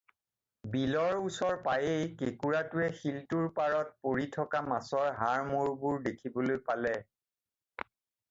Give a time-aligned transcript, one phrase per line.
[0.75, 6.95] বিলৰ ওচৰ পায়েই কেঁকোৰাটোৱে শিলটোৰ পাৰত পৰি থকা মাছৰ হাড়-মূৰবােৰ দেখিবলৈ পালে।